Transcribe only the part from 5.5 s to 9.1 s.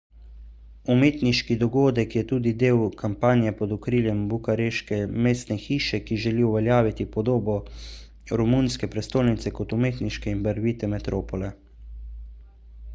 hiše ki želi uveljaviti podobo romunske